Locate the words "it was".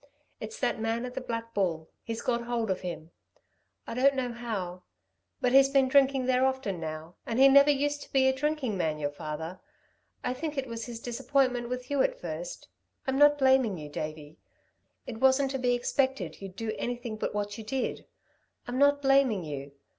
10.57-10.87